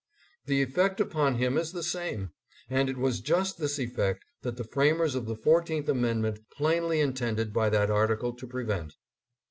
The 0.47 0.63
effect 0.63 0.99
upon 0.99 1.35
him 1.35 1.59
is 1.59 1.73
the 1.73 1.83
same, 1.83 2.31
and 2.71 2.89
it 2.89 2.97
was 2.97 3.21
just 3.21 3.59
this 3.59 3.77
effect 3.77 4.25
that 4.41 4.57
the 4.57 4.63
framers 4.63 5.13
of 5.13 5.27
the 5.27 5.35
Fourteenth 5.35 5.87
Amendment 5.87 6.39
plainly 6.57 6.99
intended 6.99 7.53
by 7.53 7.69
that 7.69 7.91
article 7.91 8.33
to 8.33 8.47
prevent. 8.47 8.95